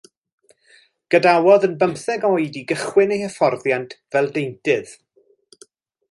[1.15, 4.95] Gadawodd yn bymtheg oed i gychwyn ei hyfforddiant fel deintydd.